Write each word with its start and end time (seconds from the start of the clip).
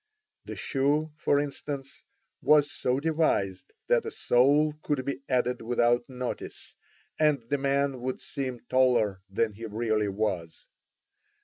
The 0.45 0.55
shoe, 0.55 1.11
for 1.15 1.39
instance, 1.39 2.03
was 2.41 2.71
so 2.71 2.99
devised 2.99 3.71
that 3.85 4.03
a 4.03 4.09
sole 4.09 4.73
could 4.81 5.05
be 5.05 5.21
added 5.29 5.61
without 5.61 6.09
notice, 6.09 6.73
and 7.19 7.43
the 7.51 7.59
man 7.59 8.01
would 8.01 8.19
seem 8.19 8.61
taller 8.61 9.21
than 9.29 9.53
he 9.53 9.67
really 9.67 10.09
was. 10.09 10.65